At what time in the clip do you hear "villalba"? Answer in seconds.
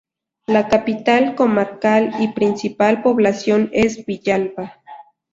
4.03-4.81